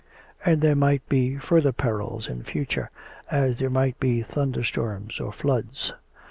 And 0.43 0.61
there 0.61 0.73
might 0.73 1.07
be 1.09 1.37
further 1.37 1.71
perils 1.71 2.27
in 2.27 2.41
future, 2.43 2.89
as 3.29 3.59
there 3.59 3.69
might 3.69 3.99
be 3.99 4.23
thunderstorms 4.23 5.19
or 5.19 5.31
floods. 5.31 5.93